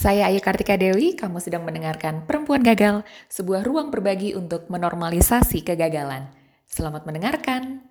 [0.00, 6.24] Saya Ayu Kartika Dewi, kamu sedang mendengarkan Perempuan Gagal, sebuah ruang berbagi untuk menormalisasi kegagalan.
[6.64, 7.84] Selamat mendengarkan.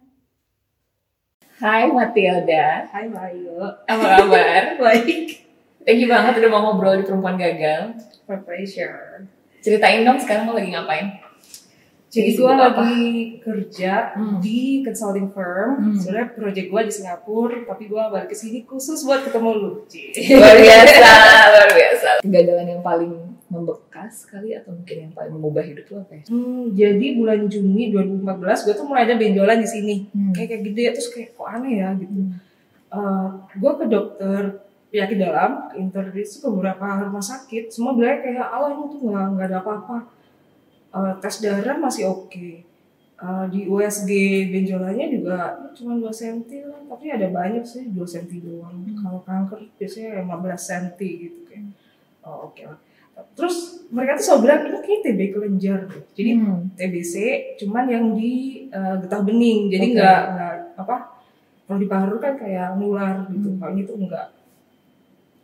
[1.62, 2.90] Hai Matilda.
[2.90, 3.62] Hai Bayu.
[3.86, 4.62] Apa kabar?
[4.82, 5.46] Baik.
[5.86, 7.93] Thank you banget udah mau ngobrol di Perempuan Gagal.
[8.26, 9.30] My pleasure.
[9.62, 11.14] Ceritain dong sekarang lo lagi ngapain?
[12.10, 12.73] Jadi gue apa?
[12.73, 13.05] lagi
[13.38, 14.42] kerja Hmm.
[14.42, 15.70] di consulting firm.
[15.78, 15.94] Hmm.
[15.94, 19.71] Sebenarnya project gue di Singapura, tapi gue balik ke sini khusus buat ketemu lu.
[19.86, 20.10] Ci.
[20.34, 21.06] Luar biasa,
[21.54, 22.10] luar biasa.
[22.25, 23.14] Kegagalan yang paling
[23.50, 26.24] membekas kali atau mungkin yang paling mengubah hidup lo apa ya?
[26.30, 29.96] Hmm, jadi bulan Juni 2014 gue tuh mulai ada benjolan di sini.
[30.10, 30.33] Hmm.
[30.33, 32.14] Kayak kayak gede terus kayak kok aneh ya gitu.
[32.89, 33.30] Hmm.
[33.53, 34.41] gue ke dokter
[34.89, 39.25] penyakit dalam, ke internis ke beberapa rumah sakit, semua bilang kayak Allah ini tuh nggak
[39.38, 39.97] nggak ada apa-apa.
[40.89, 42.50] Eh, tes darah masih oke.
[43.20, 44.11] Eh, di USG
[44.50, 48.73] benjolannya juga cuma 2 cm lah, tapi ada banyak sih 2 cm doang.
[48.73, 48.95] Hmm.
[48.97, 51.70] Kalau kanker biasanya 15 cm gitu kayak.
[52.25, 52.80] Oh oke lah.
[53.36, 55.81] Terus mereka tuh selalu bilang ini kayak TB kelenjar.
[56.16, 56.72] Jadi Hmm.
[56.80, 57.13] TBC
[57.59, 60.95] cuman yang di eh, getah bening jadi nggak nggak apa
[61.67, 63.59] kalau di paru kan kayak nular gitu Hmm.
[63.61, 64.28] kalau ini tuh enggak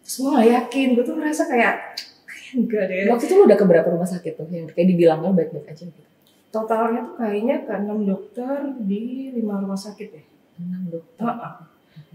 [0.06, 2.14] nggak yakin gue tuh ngerasa kayak kayak
[2.58, 5.31] enggak deh Waktu itu lo udah ke berapa rumah sakit tuh yang kayak dibilang lo
[5.31, 6.02] baik-baik aja gitu?
[6.48, 8.47] totalnya tuh kayaknya ke enam dokter
[8.80, 10.23] di lima rumah sakit ya
[10.58, 11.20] Enam dokter.
[11.22, 11.53] Heeh.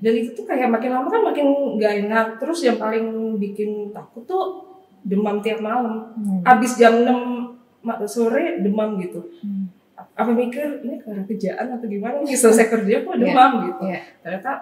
[0.00, 3.04] dan itu tuh kayak makin lama kan makin nggak enak terus yang paling
[3.36, 4.64] bikin takut tuh
[5.02, 6.40] demam tiap malam Hmm.
[6.42, 9.68] abis jam 6 ma- sore demam gitu Hmm.
[10.10, 14.00] apa mikir ini karena kerjaan atau gimana nih selesai kerja kok demam gitu Iya.
[14.20, 14.52] ternyata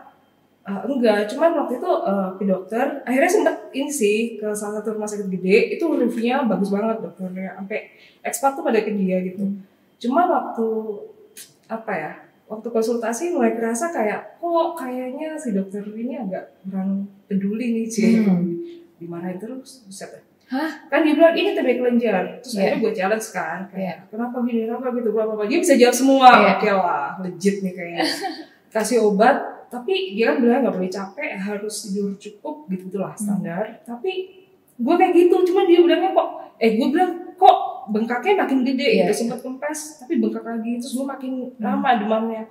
[0.68, 4.92] uh, enggak cuman waktu itu uh, ke dokter akhirnya sempet ini sih ke salah satu
[4.92, 7.88] rumah sakit gede itu reviewnya bagus banget dokternya sampai
[8.20, 9.64] ekspat tuh pada ke dia gitu Hmm.
[9.98, 10.66] cuma waktu
[11.66, 12.12] apa ya
[12.44, 18.20] waktu konsultasi mulai kerasa kayak kok kayaknya si dokter ini agak kurang peduli nih sih
[18.20, 18.52] Hmm.
[18.96, 20.20] dimarahin terus buset.
[20.48, 20.88] Hah?
[20.88, 22.72] kan dia bilang ini TB kelenjar terus Iya.
[22.72, 26.28] akhirnya gue challenge kan kayak kenapa gini kenapa gitu bla bla dia bisa jawab semua
[26.34, 26.52] Iya.
[26.56, 28.04] oke lah legit nih kayaknya
[28.68, 29.36] kasih obat
[29.68, 33.20] tapi dia kan bilang nggak boleh capek harus tidur cukup gitu lah Hmm.
[33.20, 34.12] standar tapi
[34.74, 37.56] gue kayak gitu cuma dia bilangnya kok eh gue bilang kok
[37.88, 39.04] bengkaknya makin gede Iya.
[39.04, 41.60] gitu sempat kempes tapi bengkak lagi terus gue makin Hmm.
[41.60, 42.42] lama demamnya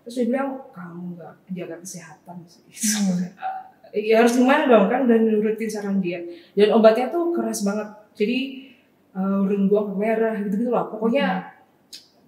[0.00, 2.62] terus dia bilang kamu nggak jaga kesehatan sih
[3.00, 3.26] Hmm.
[3.94, 6.18] ya harus gimana dong kan dan nurutin saran dia
[6.52, 8.38] dan obatnya tuh keras banget jadi
[9.12, 11.54] uh, urun gua merah gitu gitu lah pokoknya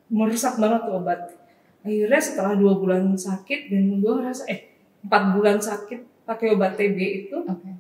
[0.07, 1.19] merusak banget tuh obat
[1.87, 4.75] akhirnya setelah dua bulan sakit dan gua ngerasa eh
[5.07, 7.71] empat bulan sakit pakai obat TB itu Oke.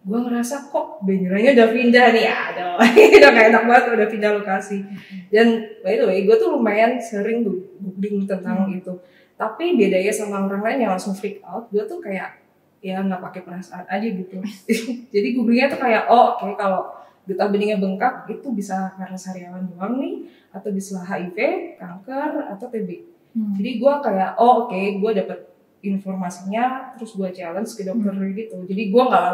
[0.00, 2.26] gua ngerasa kok benjolannya udah pindah nih.
[2.28, 2.76] Aduh
[3.16, 4.84] udah gak enak banget udah pindah lokasi.
[5.28, 5.46] Dan
[5.80, 7.40] by the way gue tuh lumayan sering
[7.80, 8.76] googling tentang Hmm.
[8.76, 8.92] itu.
[9.36, 12.36] Tapi bedanya sama orang lain yang langsung freak out gue tuh kayak
[12.80, 14.36] ya nggak pakai perasaan aja gitu.
[15.16, 16.99] Jadi googlingnya tuh kayak oh oke kalau
[17.30, 21.38] getah beningnya bengkak itu bisa karena sariawan doang nih atau bisa HIV
[21.76, 22.90] kanker atau TB
[23.30, 23.54] Hmm.
[23.54, 25.38] jadi gue kayak oh oke gue dapet
[25.80, 29.28] informasinya terus gue challenge ke dokter gitu jadi gue nggak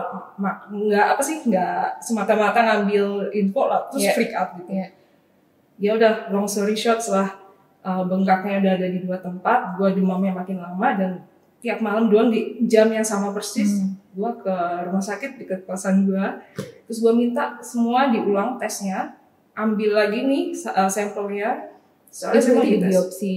[0.68, 4.12] nggak apa sih nggak semata-mata ngambil info lah terus Iya.
[4.12, 4.86] freak out gitu Iya.
[5.76, 7.40] ya udah long story short setelah
[7.80, 11.10] uh, bengkaknya udah ada di dua tempat gue demamnya makin lama dan
[11.58, 13.96] tiap malam doang di jam yang sama persis Hmm.
[14.12, 16.24] gue ke rumah sakit deket kosan gue
[16.86, 19.18] terus gue minta semua diulang tesnya
[19.52, 21.74] ambil lagi nih uh, sampelnya.
[22.08, 22.88] Soalnya Itu berarti dites.
[22.88, 23.36] biopsi.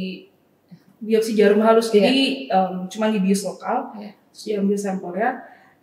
[0.99, 1.89] Biopsi jarum halus.
[1.89, 1.93] Iya.
[1.97, 2.17] jadi
[2.51, 3.91] um, cuma dibius lokal.
[3.95, 4.11] Iya.
[4.29, 5.29] terus diambil sampelnya.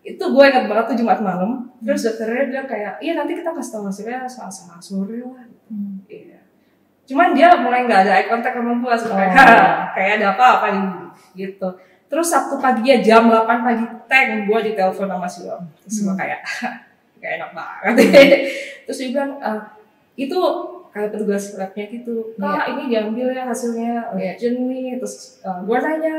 [0.00, 1.66] Itu gue ingat banget tuh Jumat malam.
[1.82, 5.44] Terus dokternya bilang kayak iya nanti kita kasih tahu hasilnya selasa sore lah.
[5.66, 5.98] Hmm.
[6.06, 6.40] iya.
[7.06, 9.82] Cuman dia mulai nggak ada eye contact sama gue kayak Oh.
[9.94, 10.66] kayak ada apa-apa
[11.34, 11.68] gitu.
[12.06, 15.62] Terus Sabtu pagi ya jam 8 pagi tank gue ditelepon sama si Om.
[15.82, 16.18] Terus gue Hmm.
[16.18, 16.40] kayak
[17.18, 17.94] kayak enak banget.
[18.86, 19.60] Terus dia bilang "Eh,
[20.18, 20.38] itu
[20.90, 22.14] kayak petugas labnya gitu.
[22.34, 22.62] Kak Iya.
[22.72, 24.32] ini diambil ya hasilnya Iya.
[24.34, 24.96] urgent nih.
[24.96, 26.14] Terus uh, gue nanya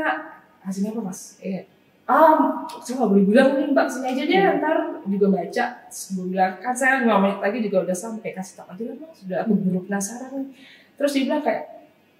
[0.60, 1.38] hasilnya apa mas?
[1.40, 1.62] Iya.
[2.08, 3.84] ah saya nggak boleh bilang nih mbak.
[3.86, 4.50] Sini aja deh Iya.
[4.56, 5.64] ntar juga baca.
[5.86, 9.12] Gue bilang kan saya lima menit lagi juga udah sampai kasih tau aja lah bang
[9.12, 9.62] sudah aku Hmm.
[9.62, 10.48] buru penasaran nih.
[10.94, 11.62] Terus dia bilang kayak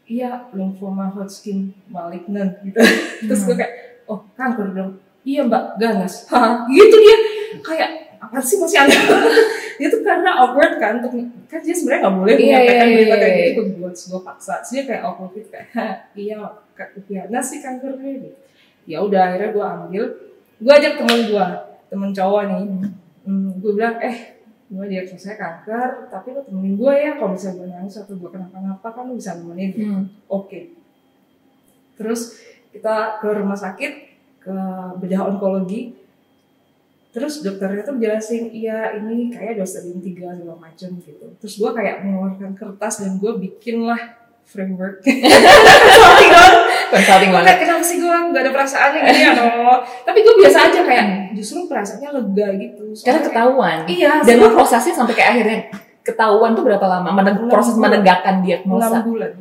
[0.05, 2.77] iya lymphoma Hodgkin malignant gitu.
[3.29, 3.73] Terus gue kayak
[4.05, 4.91] oh kanker dong
[5.23, 5.79] iya mbak.
[5.79, 6.29] Ganas.
[6.29, 7.17] Hah, gitu dia.
[7.61, 8.99] Kayak apa sih masih ada?
[9.79, 11.15] Dia tuh karena awkward kan untuk
[11.47, 13.47] kan dia sebenarnya nggak boleh Iya, menyampaikan iya, berita iya, kayak iya.
[13.47, 14.55] gitu terus gue paksa.
[14.67, 16.37] Dia kayak awkward gitu kayak "Hah, iya
[16.75, 18.39] kak ganas sih kankernya gitu
[18.89, 20.05] ya udah akhirnya gue ambil.
[20.59, 21.47] Gue ajak temen gue
[21.93, 22.63] temen cowok nih.
[23.29, 27.57] Hmm, gue bilang eh gue diagnosa saya kanker tapi lo temenin gue ya kalau misalnya
[27.57, 29.71] gue nangis atau gue kenapa-napa kan lo bisa nemenin.
[29.77, 30.05] Hmm.
[30.27, 30.61] oke.
[31.95, 32.35] Terus
[32.73, 33.93] kita ke rumah sakit
[34.43, 34.57] ke
[34.99, 35.93] bedah onkologi
[37.19, 42.01] terus dokternya tuh jelasin iya ini kayak doserin tiga segala macam gitu terus gue kayak
[42.01, 43.99] mengeluarkan kertas dan gue bikin lah
[44.43, 46.57] framework consulting dong
[46.89, 47.47] Consulting banget.
[47.47, 49.45] Kayak kenapa sih gue gak ada perasaannya gini ya no.
[50.03, 53.77] tapi gue biasa aja kayak justru perasaannya lega gitu Karena kayak- ketahuan.
[53.87, 55.59] iya Dan selama prosesnya sampai kayak akhirnya
[56.01, 57.13] ketahuan tuh berapa lama?
[57.13, 57.85] Meneg- Enam proses bulan.
[57.93, 58.99] menegakkan enam diagnosa.
[59.03, 59.33] bulan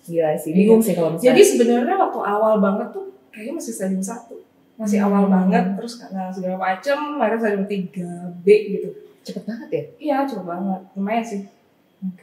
[0.00, 1.28] Gila sih, bingung sih kalau misalnya.
[1.30, 4.34] jadi sebenarnya waktu awal banget tuh kayaknya masih stadium satu
[4.78, 8.48] masih awal banget terus karena segala macem akhirnya stadium 3 B
[8.78, 9.84] gitu cepet banget ya.
[10.00, 10.80] Iya, coba banget.
[10.96, 11.42] Lumayan sih.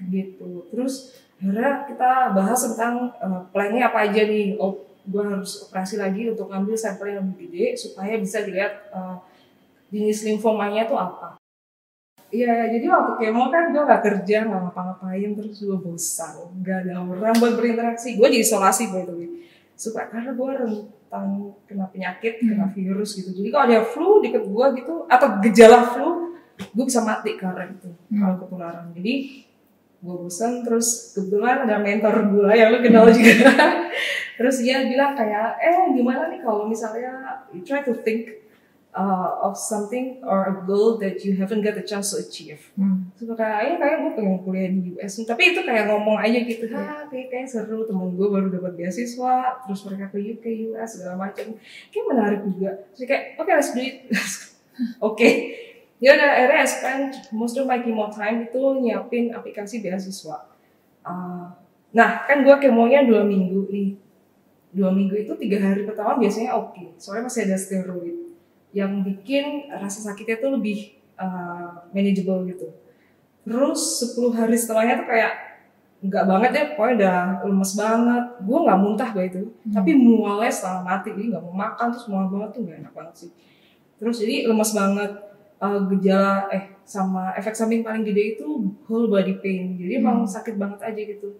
[0.09, 0.49] Gitu.
[0.73, 0.93] Terus
[1.37, 4.57] akhirnya kita bahas tentang uh, plannya apa aja nih.
[4.57, 9.21] Oh, gue harus operasi lagi untuk ngambil sampel yang lebih gede supaya bisa dilihat uh,
[9.93, 11.37] jenis limfomanya tuh apa.
[12.33, 16.51] Iya, jadi waktu kemo kan gue gak kerja, gak ngapa-ngapain, terus gue bosan.
[16.65, 18.17] Gak ada orang buat berinteraksi.
[18.17, 19.29] Gue diisolasi by the way.
[19.77, 20.51] Suka karena gue
[21.05, 23.29] rentan kena penyakit, kena virus gitu.
[23.31, 26.09] Jadi kalau ada flu deket gue gitu, atau gejala flu,
[26.55, 28.21] gue bisa mati karena itu Hmm.
[28.23, 29.13] kalau ketularan jadi
[29.99, 33.51] gue bosan terus kebetulan ada mentor gue yang lu kenal juga
[34.39, 38.39] terus dia bilang kayak eh gimana nih kalau misalnya you try to think
[38.95, 42.71] uh, of something or a goal that you haven't got a chance to achieve.
[42.79, 43.11] Hmm.
[43.19, 46.65] Terus kayak ya kayak gue pengen kuliah di US tapi itu kayak ngomong aja gitu
[46.71, 49.35] ah kayak kayak seru temen gue baru dapat beasiswa
[49.67, 51.59] terus mereka ke UK US segala macam.
[51.91, 52.71] Kayak menarik juga.
[52.95, 53.95] Terus kayak oke let's do it.
[54.99, 55.29] Oke
[56.03, 60.43] ya udah akhirnya I spend most of my chemo time itu nyiapin aplikasi beasiswa.
[60.99, 61.55] Ah,
[61.95, 63.95] nah kan gue kemonya dua minggu nih.
[64.75, 66.99] Dua minggu itu tiga hari pertama biasanya oke.
[66.99, 68.24] Soalnya masih ada steroid
[68.75, 72.75] yang bikin rasa sakitnya tuh lebih uh, manageable gitu.
[73.47, 75.33] Terus 10 hari setelahnya tuh kayak
[76.05, 77.17] nggak banget deh pokoknya udah
[77.47, 78.25] lemes banget.
[78.43, 79.41] Gue nggak muntah gue itu
[79.71, 83.15] tapi mualnya setengah mati jadi nggak mau makan terus mual banget tuh gak enak banget
[83.15, 83.31] sih.
[83.95, 85.11] Terus jadi lemes banget
[85.55, 89.79] Uh, gejala eh sama efek samping paling gede itu whole body pain.
[89.79, 91.39] Jadi emang sakit banget aja gitu.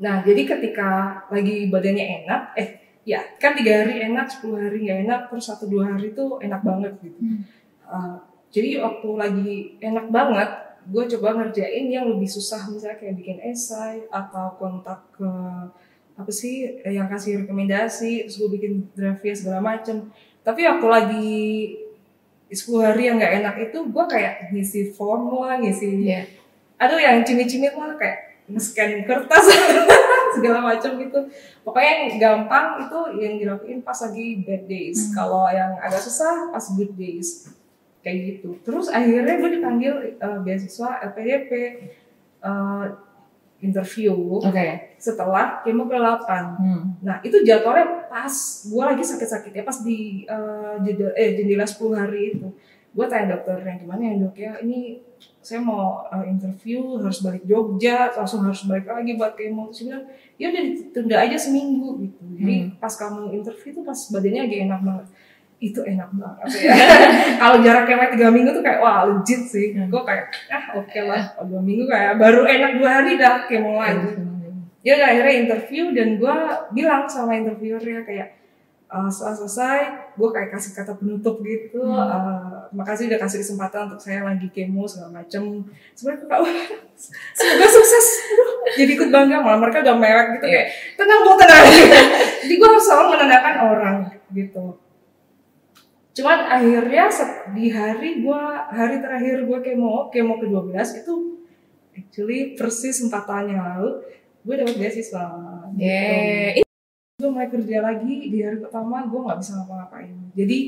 [0.00, 5.00] Nah jadi ketika lagi badannya enak eh ya kan tiga hari enak 10 hari nggak
[5.08, 7.40] enak terus satu dua hari tuh enak banget gitu Hmm.
[7.88, 8.16] Uh,
[8.52, 10.50] jadi waktu lagi enak banget
[10.88, 15.28] gue coba ngerjain yang lebih susah misalnya kayak bikin esai atau kontak ke
[16.14, 20.08] apa sih eh, yang kasih rekomendasi terus gue bikin draftnya segala macem
[20.40, 21.32] tapi waktu lagi
[22.48, 26.24] 10 hari yang nggak enak itu gue kayak ngisi form lah ngisi Iya.
[26.76, 29.44] aduh yang cimit-cimit lah kayak nge-scan kertas
[30.36, 31.18] segala macam gitu.
[31.64, 35.12] Pokoknya yang gampang itu yang dilakuin pas lagi bad days.
[35.16, 37.48] Kalau yang agak susah pas good days.
[38.04, 38.56] Kayak gitu.
[38.62, 41.50] Terus akhirnya gue dipanggil eh, beasiswa LPDP
[42.44, 42.84] eh,
[43.58, 44.14] interview.
[44.38, 44.98] Oke.
[44.98, 46.82] setelah kemo ke-8 Hmm.
[47.06, 48.34] Nah itu jadwalnya pas.
[48.66, 52.50] Gue lagi sakit-sakitnya pas di eh, jeda, eh, jendela 10 hari itu
[52.98, 54.34] gue tanya dokternya gimana ya dok?
[54.34, 54.98] Ya ini
[55.38, 60.04] saya mau eh, interview harus balik Jogja langsung harus balik lagi buat kemo dia bilang
[60.34, 62.22] ya udah ditunda aja seminggu gitu.
[62.34, 62.70] Jadi Hmm.
[62.76, 65.06] pas kamu interview tuh pas badannya lagi enak banget.
[65.60, 66.46] Itu enak banget.
[66.66, 66.74] Ya.
[67.38, 69.66] kalau jaraknya kayak tiga minggu tuh kayak wah legit sih.
[69.72, 69.86] Hmm.
[69.88, 73.78] gue kayak ah oke lah kalau dua minggu kayak baru enak dua hari dah kemo
[73.78, 74.10] lagi.
[74.78, 76.36] Dia udah akhirnya interview dan gue
[76.72, 78.28] bilang sama interviewernya kayak
[78.88, 79.80] "Eh, setelah selesai
[80.18, 81.94] gue kayak kasih kata penutup gitu Hmm.
[81.94, 85.62] "Eh, makasih udah kasih kesempatan untuk saya lagi kemo segala macem
[85.94, 86.66] sebenarnya "Wah,
[87.32, 90.62] semoga sukses Aduh, jadi ikut bangga malah mereka udah mewek gitu Iya.
[90.66, 90.66] kayak
[90.98, 91.64] tenang bu tenang
[92.42, 93.96] jadi gue harus selalu menenangkan orang
[94.34, 94.64] gitu
[96.18, 97.06] cuman akhirnya
[97.54, 98.42] di hari gue
[98.74, 101.14] hari terakhir gue kemo kemo ke 12 itu
[101.94, 104.02] actually persis empat tahun yang lalu
[104.42, 105.24] gue dapat beasiswa
[105.78, 106.67] gitu.
[107.38, 110.10] Mulai kerja lagi di hari pertama gue nggak bisa ngapa-ngapain.
[110.34, 110.58] Jadi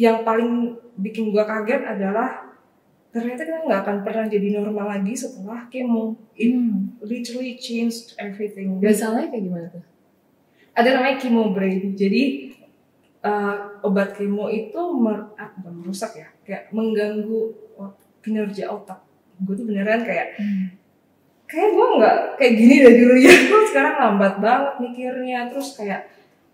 [0.00, 2.56] yang paling bikin gue kaget adalah
[3.12, 6.16] ternyata kita nggak akan pernah jadi normal lagi setelah kemo.
[6.32, 6.96] It Hmm.
[7.04, 8.80] literally changed everything.
[8.80, 9.84] Dan Gejalanya kayak gimana tuh?
[10.72, 11.92] ada namanya chemo brain.
[11.92, 12.48] Jadi
[13.20, 17.52] uh, obat kemo itu mer ah, bukan merusak ya kayak mengganggu
[18.24, 19.04] kinerja otak.
[19.36, 20.40] Gue tuh beneran kayak
[21.50, 25.50] kayak gue nggak kayak gini dari dulu ya gue sekarang lambat banget mikirnya.
[25.50, 26.00] Terus kayak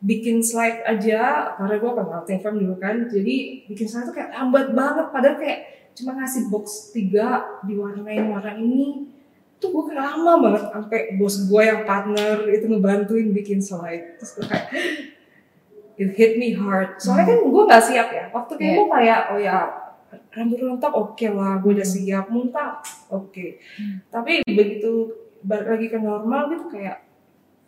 [0.00, 3.06] bikin slide aja karena gue acting firm dulu kan.
[3.06, 5.06] Jadi bikin slide tuh kayak lambat banget.
[5.12, 5.60] Padahal kayak
[5.96, 9.12] cuma ngasih box tiga diwarnain warna ini.
[9.60, 14.16] Tuh gue kayak lama banget sampai bos gue yang partner itu ngebantuin bikin slide.
[14.20, 14.66] Terus gue kayak
[15.96, 17.00] it hit me hard.
[17.00, 18.24] Soalnya kan gue nggak siap ya.
[18.32, 19.85] Waktu kayak gue kayak oh ya
[20.30, 22.28] rambut rontok oke lah gue udah siap.
[22.28, 23.58] Muntah oke.
[24.08, 25.10] Tapi begitu
[25.42, 27.02] balik lagi ke normal gitu kayak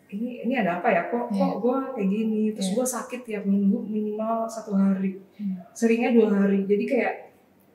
[0.09, 1.01] ini ini ada apa ya?
[1.07, 1.37] Kok Iya.
[1.37, 2.41] kok gue kayak gini?
[2.51, 2.75] Terus Iya.
[2.75, 5.21] gue sakit tiap minggu minimal satu hari.
[5.39, 5.55] Hmm.
[5.71, 6.67] seringnya dua hari.
[6.67, 7.15] Jadi kayak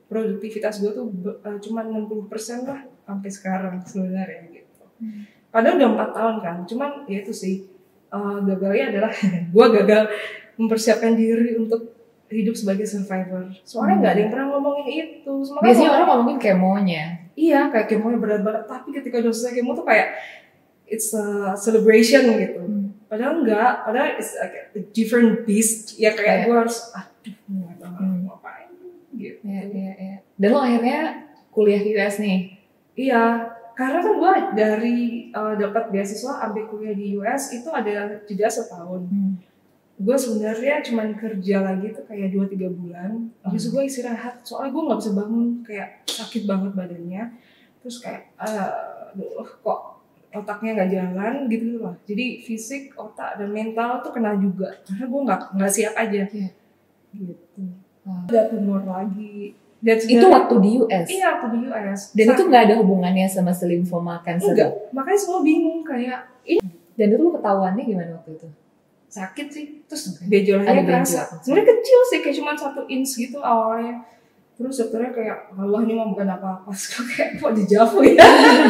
[0.04, 1.06] produktivitas gue tuh
[1.40, 2.28] eh, cuma 60%
[2.62, 4.85] lah sampai sekarang sebenarnya gitu.
[4.94, 5.26] Hmm.
[5.49, 7.66] padahal udah empat tahun kan cuman ya itu sih
[8.09, 9.12] eh, gagalnya adalah
[9.54, 10.02] gue gagal
[10.54, 11.93] mempersiapkan diri untuk
[12.36, 14.00] hidup sebagai survivor soalnya Hmm.
[14.00, 17.04] nggak ada yang pernah ngomongin itu Sebenarnya Biasanya orang ngomongin kemonya.
[17.34, 20.08] iya kayak kemonya berat-berat tapi ketika udah selesai kemo tuh kayak
[20.86, 21.24] it's a
[21.54, 22.86] celebration gitu Hmm.
[23.06, 26.44] padahal enggak padahal it's like a different beast ya kayak Iya.
[26.44, 28.20] gue harus aduh nggak tahu Hmm.
[28.24, 28.68] ngapain
[29.12, 30.16] gitu Iya, iya, iya.
[30.34, 31.00] Dan lo akhirnya
[31.48, 32.38] kuliah di US nih.
[32.94, 33.22] iya
[33.72, 34.98] karena kan gue dari
[35.30, 37.90] uh, dapat beasiswa ambil kuliah di US itu ada
[38.22, 39.34] jeda setahun Hmm.
[39.96, 44.70] Gue sebenarnya cuman kerja lagi tuh kayak dua tiga bulan habis itu gue istirahat soalnya
[44.70, 47.22] gue nggak bisa bangun kayak sakit banget badannya
[47.78, 48.70] terus kayak eh,
[49.12, 49.80] aduh kok
[50.32, 55.20] otaknya nggak jalan gitu lah jadi fisik otak dan mental tuh kena juga karena gue
[55.22, 56.48] nggak nggak siap aja Iya.
[57.12, 57.62] gitu
[58.02, 58.26] Wah.
[58.26, 61.06] ada tumor lagi dan Itu waktu di US.
[61.06, 64.50] iya waktu di US Dan Sa- itu nggak ada hubungannya sama selingfoma cancer.
[64.50, 66.58] enggak makanya semua bingung kayak ih
[66.92, 68.48] Dan itu lo ketahuannya gimana waktu itu?
[69.14, 69.64] Sakit sih.
[69.87, 71.23] Terus benjolannya kerasa.
[71.30, 71.40] benjol.
[71.42, 74.02] sebenarnya kecil sih kayak cuma satu inch gitu awalnya.
[74.54, 76.71] Terus dokternya kayak Allah ini mah bukan apa-apa.
[76.78, 78.26] Terus kayak kok dijauh ya?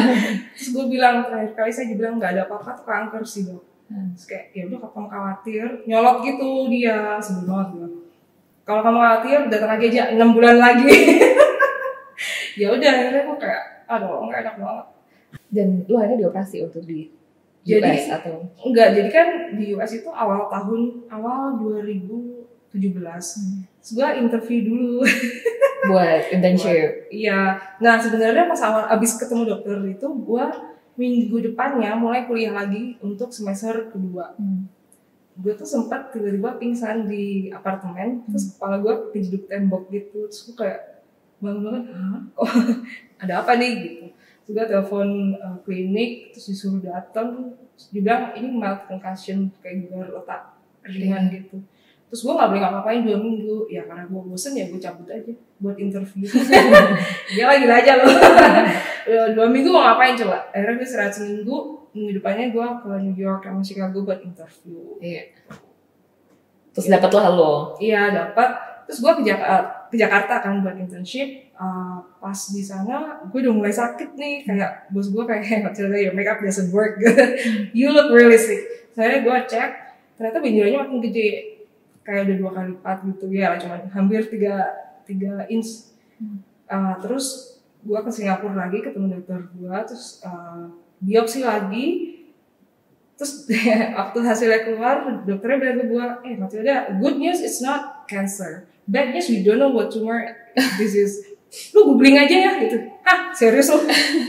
[0.57, 4.17] Terus gue bilang terakhir kali saya bilang nggak ada apa-apa tuh kanker sih dok Hmm.
[4.17, 7.21] terus kayak ya udah kamu khawatir nyolot gitu dia.
[7.21, 7.89] Sebel banget gue
[8.65, 10.89] kalau kamu khawatir datang lagi aja enam bulan lagi.
[12.55, 14.87] Ya udah akhirnya gue kayak aduh nggak enak banget.
[15.51, 16.99] Dan lo akhirnya dioperasi waktu di
[17.65, 18.35] Jadi- US atau?
[18.61, 22.69] Enggak, jadi kan di US itu awal tahun awal 2017.
[23.81, 25.01] Terus gue interview dulu.
[25.89, 27.09] buat internship.
[27.13, 27.61] Iya.
[27.81, 30.45] Nah sebenarnya pas awal abis ketemu dokter itu gue
[30.95, 34.33] minggu depannya mulai kuliah lagi untuk semester kedua.
[34.39, 34.65] Hmm.
[35.35, 40.31] Gue tuh sempat tiba-tiba pingsan di apartemen, terus kepala gue kejeduk tembok gitu.
[40.31, 41.03] Terus gue kayak
[41.43, 42.21] bangun-bangun, hah?
[42.31, 42.47] Kok
[43.27, 44.05] ada apa nih gitu.
[44.45, 47.57] Gue telepon uh, klinik, terus disuruh datang.
[47.75, 50.41] Terus dibilang ini mild concussion, kayak gegar otak
[50.85, 51.57] ringan gitu.
[52.05, 53.65] Terus gue gak boleh ngapa-ngapain dua minggu.
[53.67, 56.29] Ya karena gue bosen ya gue cabut aja buat interview.
[57.35, 58.07] Dia lagi aja loh.
[59.09, 60.45] Ya, dua minggu mau ngapain coba?
[60.53, 65.01] Akhirnya gue istirahat seminggu, minggu depannya gue ke New York sama Chicago buat interview.
[65.01, 65.33] Iya.
[66.75, 67.73] Terus dapet lah lo.
[67.81, 68.49] Iya dapat.
[68.85, 71.55] Terus gue ke Jakarta, ke Jakarta kan buat internship.
[71.55, 76.11] Uh, pas di sana gue udah mulai sakit nih kayak bos gue kayak cerita your
[76.11, 76.99] makeup doesn't work.
[77.79, 78.91] you look really sick.
[78.91, 79.71] Saya gue cek
[80.19, 81.29] ternyata benjolannya makin gede
[82.03, 84.55] kayak udah dua kali lipat gitu ya cuma hampir tiga
[85.07, 85.95] tiga inch.
[86.67, 90.67] Uh, terus gue ke Singapura lagi ketemu dokter gue terus uh,
[90.99, 92.17] biopsi lagi
[93.15, 93.47] terus
[93.99, 98.69] waktu hasilnya keluar dokternya bilang ke gue eh Matilda good news it's not cancer.
[98.85, 100.21] Bad news we don't know what tumor
[100.77, 101.25] this is.
[101.71, 102.77] Lu googling aja ya gitu.
[103.05, 103.79] Hah serius lu?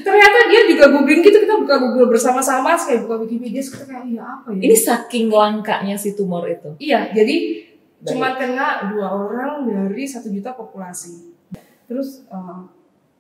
[0.07, 4.23] Ternyata dia juga googling gitu kita buka google bersama-sama kayak buka wikipedia kita kayak iya
[4.23, 4.61] apa ya?
[4.63, 6.77] Ini saking langkanya si tumor itu.
[6.79, 7.67] iya jadi
[7.97, 8.07] Baik.
[8.13, 11.35] cuma kena dua orang dari satu juta populasi.
[11.91, 12.69] Terus uh,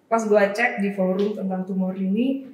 [0.06, 2.46] pas gua cek di forum tentang tumor ini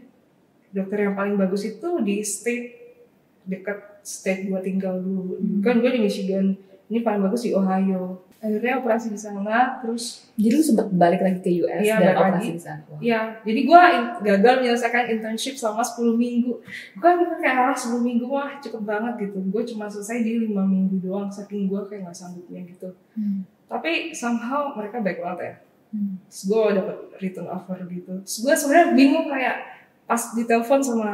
[0.73, 2.97] dokter yang paling bagus itu di state
[3.45, 5.37] dekat state gua tinggal dulu.
[5.61, 6.57] Kan gua di Michigan
[6.87, 11.39] ini paling bagus di Ohio akhirnya operasi di sana terus Jadi lu sempet balik lagi
[11.39, 12.51] ke US Iya, dan operasi lagi.
[12.51, 12.83] di sana.
[12.85, 12.99] Wah.
[13.01, 16.53] ya jadi gua in- gagal menyelesaikan internship selama 10 minggu
[16.97, 20.63] gua mikir kayak ah 10 minggu wah cepet banget gitu gua cuma selesai di lima
[20.65, 23.47] minggu doang saking gua kayak nggak sanggupnya gitu Hmm.
[23.69, 25.55] tapi somehow mereka baik banget ya
[25.93, 26.17] Hmm.
[26.25, 29.57] terus gue dapet return offer gitu terus gue sebenarnya bingung kayak
[30.03, 31.13] pas ditelepon sama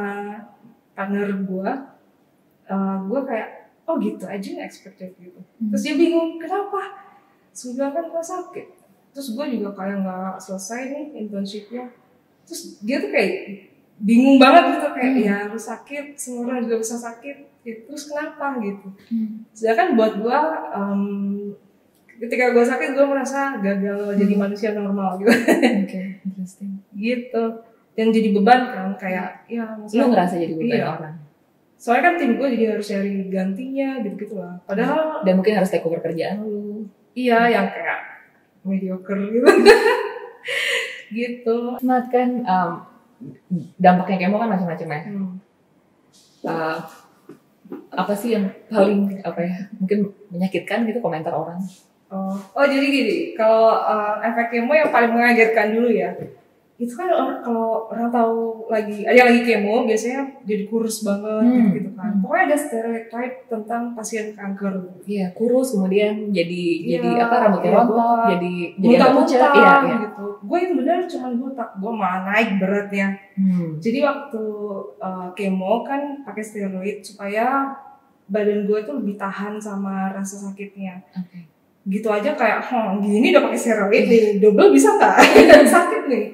[0.93, 1.69] partner gue
[2.65, 3.49] uh, gue kayak
[3.89, 5.73] oh gitu aja expected gitu Hmm.
[5.73, 7.09] terus dia bingung kenapa
[7.51, 8.67] sudah kan gue sakit
[9.09, 11.89] terus gue juga kayak nggak selesai nih internshipnya
[12.45, 13.33] terus dia tuh kayak
[13.99, 15.25] bingung banget gitu kayak Hmm.
[15.25, 17.79] ya lu sakit semua orang juga bisa sakit gitu.
[17.85, 19.43] terus kenapa gitu Hmm.
[19.51, 20.39] sedangkan buat gue
[20.71, 21.03] um,
[22.15, 26.79] ketika gue sakit gue merasa gagal jadi manusia normal gitu Oke, interesting.
[26.93, 27.43] gitu
[27.91, 30.87] dan jadi beban kan kayak ya Lu ngerasa jadi beban Iya.
[30.93, 31.15] orang
[31.79, 35.71] soalnya kan tim gue jadi harus cari gantinya gitu gitu lah padahal dan mungkin harus
[35.71, 36.83] take over kerjaan lu.
[37.15, 38.27] iya yang kayak
[38.67, 39.47] mediocre gitu
[41.23, 42.71] gitu Semat kan um,
[43.79, 45.01] dampaknya kemo kan macam-macam ya.
[45.07, 45.31] Hmm.
[46.39, 46.77] Uh,
[47.93, 51.59] apa sih yang paling apa ya mungkin menyakitkan gitu komentar orang
[52.09, 56.11] oh oh jadi gini kalau uh, efek kemo yang paling mengagetkan dulu ya
[56.79, 61.41] itu kan orang kalau orang tahu lagi ada yang lagi kemo biasanya jadi kurus banget
[61.41, 61.73] Hmm.
[61.73, 62.11] gitu, kan.
[62.21, 64.73] Pokoknya ada stereotype tentang pasien kanker.
[65.03, 69.95] Iya, kurus kemudian jadi Iya, jadi apa rambutnya iya, rontok, jadi jadi muntah-muntah Iya, iya.
[70.05, 70.25] gitu.
[70.39, 73.07] Gue yang bener cuma botak gue malah naik beratnya.
[73.33, 73.69] Hmm.
[73.77, 74.43] jadi waktu
[74.97, 77.73] uh, kemo kan pakai steroid supaya
[78.25, 81.01] badan gue tuh lebih tahan sama rasa sakitnya.
[81.11, 81.49] Oke.
[81.89, 85.17] gitu aja kayak hmm, gini udah pakai steroid nih double bisa nggak?
[85.73, 86.25] Sakit nih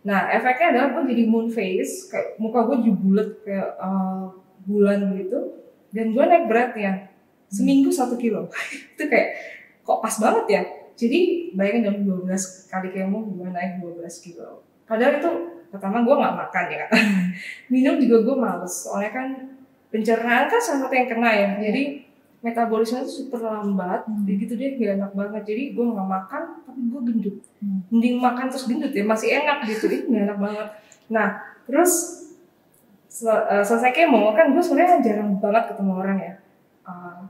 [0.00, 4.32] nah efeknya adalah gue jadi moon face kayak muka gue jadi bulat kayak uh,
[4.64, 5.38] bulan gitu.
[5.90, 6.92] Dan gue naik berat ya
[7.50, 8.46] seminggu satu kilo.
[8.94, 9.28] Itu kayak
[9.82, 10.62] kok pas banget ya?
[11.00, 14.60] Jadi bayangin dalam 12 kali kemo gue naik 12 kilo.
[14.84, 15.30] Padahal itu
[15.72, 16.84] pertama gue nggak makan ya.
[17.72, 18.74] Minum juga gue males.
[18.84, 19.28] Soalnya kan
[19.88, 21.48] pencernaan kan satu yang kena ya.
[21.56, 22.09] Jadi
[22.40, 24.24] metabolisme itu super lambat Hmm.
[24.24, 25.42] jadi gitu deh gak enak banget.
[25.44, 27.36] Jadi gue nggak makan tapi gue gendut.
[27.60, 27.80] Hmm.
[27.88, 29.84] mending makan terus gendut ya masih enak gitu.
[29.86, 30.68] Ih, gak enak banget.
[31.08, 31.28] Nah
[31.62, 31.92] terus
[33.06, 36.34] sel- eh, selesai kemo kan gue sebenarnya jarang banget ketemu orang ya.
[36.80, 37.28] Uh,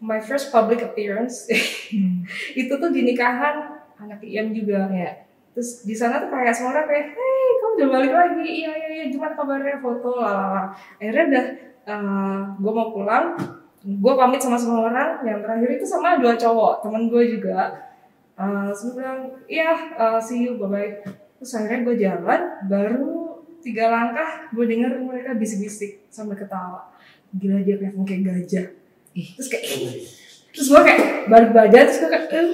[0.00, 1.46] my first public appearance
[1.88, 2.26] Hmm.
[2.60, 3.62] itu tuh di nikahan
[3.96, 4.86] anak IM juga.
[4.88, 5.24] Iya.
[5.48, 8.46] terus di sana tuh kayak semua orang kayak hey kamu udah balik lagi?
[8.62, 9.78] Iya iya iya gimana kabarnya?
[9.78, 11.46] Foto lalala akhirnya udah
[12.54, 13.34] gue mau pulang
[13.78, 17.78] gue pamit sama semua orang yang terakhir itu sama dua cowok temen gue juga
[18.34, 20.90] uh, terus gue bilang iya uh, see you bye bye
[21.38, 26.90] terus akhirnya gue jalan baru tiga langkah gue denger mereka bisik-bisik sambil ketawa
[27.30, 28.66] gila dia kelihatan kayak gajah
[29.14, 29.28] Ih.
[29.38, 30.02] terus kayak "Ih."
[30.50, 32.48] terus gue kayak balik badan terus gue kayak "Eh."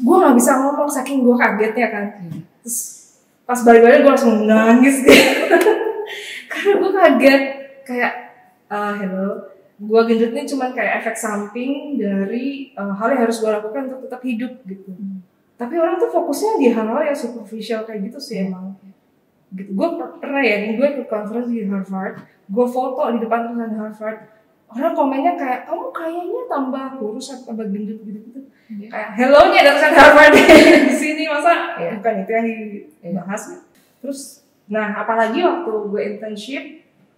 [0.00, 2.40] gue nggak bisa ngomong saking gue kagetnya kan Hmm.
[2.64, 2.78] terus
[3.44, 5.12] pas balik badan gue langsung nangis gitu
[6.50, 7.42] karena gue kaget
[7.84, 8.12] kayak
[8.70, 9.49] ah hello
[9.80, 12.44] gue gendut ini cuman kayak efek samping dari
[12.74, 15.24] uh, hal yang harus gue lakukan untuk tetap hidup gitu Hmm.
[15.56, 18.76] tapi orang tuh fokusnya di hal-hal yang superficial kayak gitu sih emang
[19.50, 24.18] gitu gue pernah ya gue ikut conference di Harvard gue foto di depan tulisan Harvard
[24.68, 28.86] orang komennya kayak kamu kayaknya tambah kurus atau tambah gendut gitu gitu Iya.
[28.86, 30.42] kayak hello nya ada tulisan Harvard di
[31.02, 31.90] sini masa Iya.
[31.98, 32.46] bukan itu yang
[33.02, 33.62] dibahas gitu.
[33.98, 34.20] terus
[34.64, 36.64] nah apalagi waktu gue internship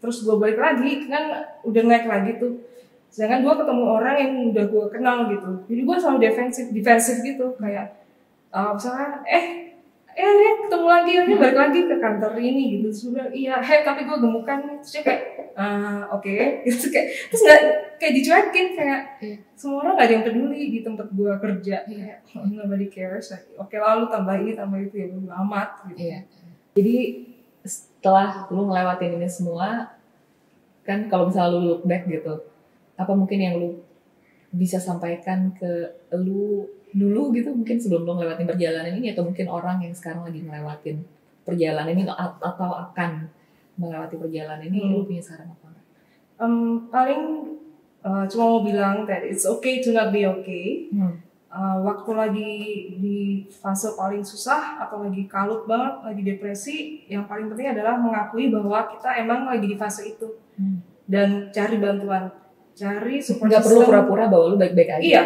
[0.03, 1.31] terus gue balik lagi kan
[1.63, 2.59] udah naik lagi tuh.
[3.07, 5.51] Sedangkan gue ketemu orang yang udah gue kenal gitu.
[5.71, 7.55] Jadi gue selalu defensif defensif gitu.
[7.55, 8.03] Kayak
[8.51, 9.45] uh, misalnya eh
[10.13, 12.91] eh lihat ketemu lagi ini balik lagi ke kantor ini gitu.
[12.91, 14.59] Terus gue bilang iya hei tapi gue gemukan.
[14.83, 16.33] Terus dia kayak "Ah, oke.
[16.65, 17.61] Gitu kayak terus nggak
[18.01, 19.37] kayak dicuekin kayak Iya.
[19.53, 21.77] semua orang gak ada yang peduli di tempat gue kerja.
[21.85, 22.25] Iya.
[22.25, 23.29] kayak "Oh, nobody cares.
[23.61, 26.01] Oke lalu tambah ini tambah itu ya bodo amat gitu.
[26.09, 26.19] Iya.
[26.73, 26.97] Jadi
[27.63, 29.92] setelah lu ngelewatin ini semua,
[30.83, 32.35] kan kalau misalnya lu look back gitu,
[32.99, 33.79] apa mungkin yang lu
[34.53, 35.71] bisa sampaikan ke
[36.13, 40.45] lu dulu gitu mungkin sebelum lu ngelewatin perjalanan ini atau mungkin orang yang sekarang lagi
[40.45, 41.01] ngelewatin
[41.41, 43.25] perjalanan ini atau akan
[43.81, 44.93] melewati perjalanan ini Hmm.
[44.93, 45.73] lu punya saran apa?
[46.37, 47.23] Em, paling
[48.05, 51.17] uh, cuma mau bilang that it's okay to not be okay Hmm.
[51.53, 52.53] Uh, waktu lagi
[52.97, 58.49] di fase paling susah atau lagi kalut banget, lagi depresi, yang paling penting adalah mengakui
[58.49, 60.33] bahwa kita emang lagi di fase itu.
[61.13, 62.33] Dan cari bantuan,
[62.73, 65.05] cari support Nggak perlu pura-pura bahwa lu baik-baik aja.
[65.05, 65.23] Iya,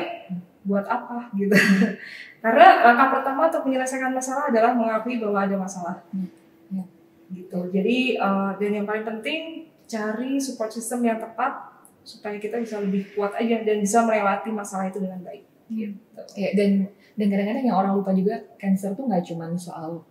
[0.67, 1.55] buat apa gitu?
[2.43, 6.03] Karena langkah pertama untuk menyelesaikan masalah adalah mengakui bahwa ada masalah.
[6.11, 6.27] Hmm,
[6.75, 6.85] iya.
[7.31, 7.59] Gitu.
[7.71, 13.07] Jadi uh, dan yang paling penting cari support system yang tepat supaya kita bisa lebih
[13.15, 15.47] kuat aja dan bisa melewati masalah itu dengan baik.
[15.71, 16.23] Gitu.
[16.35, 20.03] Ya, dan dan kadang-kadang yang orang lupa juga cancer tuh nggak cuma soal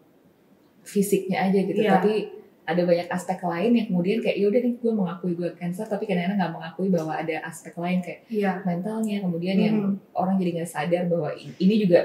[0.85, 1.97] fisiknya aja gitu, Iya.
[1.97, 6.03] tapi ada banyak aspek lain yang kemudian kayak yaudah nih gue mengakui gue cancer, tapi
[6.03, 8.65] kadang-kadang nggak mengakui bahwa ada aspek lain kayak Iya.
[8.65, 10.17] mentalnya, kemudian yang Mhm.
[10.17, 12.01] orang jadi nggak sadar bahwa ini juga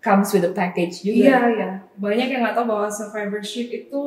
[0.00, 1.16] comes with a package juga.
[1.22, 1.68] Iya, iya.
[1.94, 4.02] Banyak yang nggak tahu bahwa survivorship itu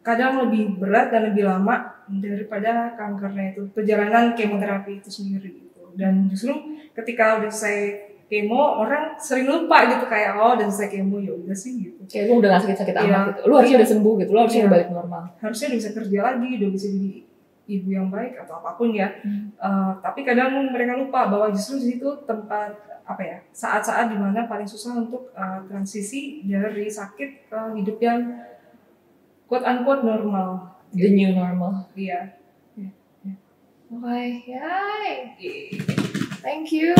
[0.00, 3.62] kadang lebih berat dan lebih lama daripada kankernya itu.
[3.76, 5.92] Perjalanan kemoterapi itu sendiri gitu.
[5.92, 6.54] Dan justru
[6.96, 7.78] ketika udah selesai
[8.28, 12.00] kemo, orang sering lupa gitu kayak oh udah selesai kemo ya udah sih gitu.
[12.04, 13.02] Kayak lu udah gak sakit-sakit Iya.
[13.08, 13.80] amat gitu, lu harusnya Iya.
[13.80, 14.66] udah sembuh gitu, lu harusnya Iya.
[14.68, 15.22] udah balik normal.
[15.40, 17.12] Harusnya udah bisa kerja lagi, udah bisa jadi
[17.68, 19.08] ibu yang baik atau apa pun ya.
[19.24, 19.52] Hmm.
[19.60, 22.72] Uh, tapi kadang mereka lupa bahwa justru di situ tempat
[23.08, 28.20] apa ya saat-saat di mana paling susah untuk uh, transisi dari sakit ke hidup yang
[29.48, 30.76] quote unquote normal.
[30.92, 31.88] The new normal.
[31.96, 32.36] Iya.
[33.88, 35.32] Oke, yay.
[36.44, 36.92] Thank you.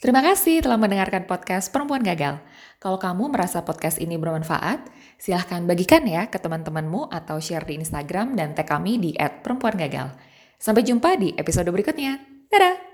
[0.00, 2.40] Terima kasih telah mendengarkan podcast Perempuan Gagal.
[2.80, 4.88] Kalau kamu merasa podcast ini bermanfaat,
[5.20, 10.16] silahkan bagikan ya ke teman-temanmu atau share di Instagram dan tag kami di @perempuangagal.
[10.56, 12.16] Sampai jumpa di episode berikutnya.
[12.48, 12.89] Dadah!